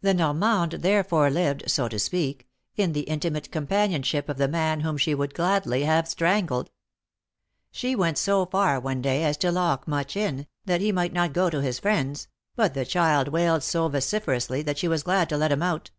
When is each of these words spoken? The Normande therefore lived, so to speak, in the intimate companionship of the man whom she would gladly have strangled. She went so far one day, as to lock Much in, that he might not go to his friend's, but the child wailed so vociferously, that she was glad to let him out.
The 0.00 0.14
Normande 0.14 0.74
therefore 0.80 1.28
lived, 1.28 1.68
so 1.68 1.88
to 1.88 1.98
speak, 1.98 2.46
in 2.76 2.92
the 2.92 3.00
intimate 3.00 3.50
companionship 3.50 4.28
of 4.28 4.38
the 4.38 4.46
man 4.46 4.82
whom 4.82 4.96
she 4.96 5.12
would 5.12 5.34
gladly 5.34 5.82
have 5.82 6.06
strangled. 6.06 6.70
She 7.72 7.96
went 7.96 8.16
so 8.16 8.46
far 8.46 8.78
one 8.78 9.02
day, 9.02 9.24
as 9.24 9.36
to 9.38 9.50
lock 9.50 9.88
Much 9.88 10.16
in, 10.16 10.46
that 10.66 10.80
he 10.80 10.92
might 10.92 11.12
not 11.12 11.32
go 11.32 11.50
to 11.50 11.60
his 11.60 11.80
friend's, 11.80 12.28
but 12.54 12.74
the 12.74 12.86
child 12.86 13.26
wailed 13.26 13.64
so 13.64 13.88
vociferously, 13.88 14.62
that 14.62 14.78
she 14.78 14.86
was 14.86 15.02
glad 15.02 15.28
to 15.30 15.36
let 15.36 15.50
him 15.50 15.64
out. 15.64 15.90